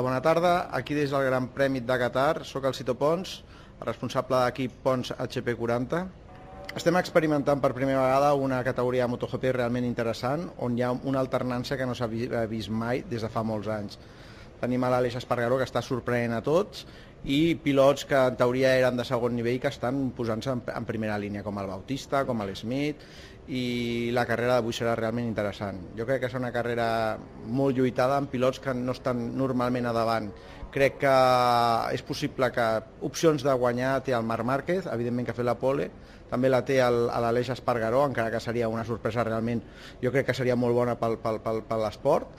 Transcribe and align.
Hola, 0.00 0.08
bona 0.08 0.22
tarda. 0.24 0.68
Aquí 0.72 0.94
des 0.96 1.10
del 1.12 1.26
Gran 1.26 1.50
Prèmit 1.52 1.84
de 1.84 1.96
Qatar, 2.00 2.46
sóc 2.48 2.64
el 2.64 2.72
Cito 2.72 2.94
Pons, 2.96 3.34
responsable 3.84 4.38
d'equip 4.40 4.78
Pons 4.80 5.10
HP40. 5.12 5.98
Estem 6.80 6.96
experimentant 6.96 7.60
per 7.60 7.74
primera 7.76 8.06
vegada 8.06 8.30
una 8.32 8.62
categoria 8.64 9.04
de 9.04 9.12
MotoGP 9.12 9.44
realment 9.58 9.84
interessant, 9.84 10.46
on 10.64 10.78
hi 10.78 10.86
ha 10.86 10.94
una 10.94 11.20
alternància 11.20 11.76
que 11.76 11.84
no 11.84 11.92
s'ha 11.92 12.08
vist 12.08 12.72
mai 12.72 13.04
des 13.12 13.20
de 13.20 13.28
fa 13.28 13.44
molts 13.44 13.68
anys. 13.68 14.00
Tenim 14.60 14.84
a 14.84 14.90
l'Aleix 14.92 15.16
Espargaró, 15.20 15.58
que 15.58 15.68
està 15.68 15.82
sorprenent 15.84 16.36
a 16.36 16.42
tots, 16.44 16.84
i 17.24 17.54
pilots 17.60 18.06
que 18.08 18.16
en 18.16 18.36
teoria 18.40 18.74
eren 18.78 18.96
de 18.96 19.04
segon 19.04 19.34
nivell 19.36 19.58
que 19.60 19.68
estan 19.68 20.08
posant-se 20.16 20.52
en, 20.52 20.86
primera 20.88 21.18
línia, 21.20 21.44
com 21.44 21.58
el 21.60 21.68
Bautista, 21.68 22.24
com 22.28 22.40
l'Smith, 22.44 23.02
i 23.50 24.10
la 24.14 24.24
carrera 24.28 24.58
d'avui 24.58 24.76
serà 24.76 24.94
realment 24.94 25.26
interessant. 25.26 25.80
Jo 25.98 26.06
crec 26.06 26.22
que 26.22 26.30
serà 26.30 26.44
una 26.44 26.54
carrera 26.54 26.86
molt 27.46 27.76
lluitada 27.76 28.16
amb 28.20 28.30
pilots 28.30 28.62
que 28.62 28.74
no 28.76 28.94
estan 28.94 29.30
normalment 29.36 29.90
a 29.90 29.94
davant. 29.96 30.30
Crec 30.70 31.00
que 31.02 31.14
és 31.96 32.04
possible 32.06 32.46
que 32.54 32.66
opcions 33.08 33.42
de 33.42 33.56
guanyar 33.58 33.96
té 34.06 34.14
el 34.14 34.26
Marc 34.28 34.46
Márquez, 34.46 34.86
evidentment 34.86 35.26
que 35.26 35.34
ha 35.34 35.40
fet 35.40 35.48
la 35.48 35.58
pole, 35.58 35.88
també 36.30 36.48
la 36.48 36.62
té 36.62 36.78
l'Aleix 36.78 37.50
Espargaró, 37.56 38.04
encara 38.06 38.30
que 38.30 38.40
seria 38.40 38.68
una 38.70 38.86
sorpresa 38.86 39.26
realment, 39.26 39.64
jo 40.02 40.12
crec 40.14 40.30
que 40.30 40.36
seria 40.38 40.54
molt 40.54 40.78
bona 40.78 40.94
pel, 41.00 41.18
pel, 41.18 41.40
pel, 41.42 41.64
per 41.66 41.80
l'esport, 41.82 42.38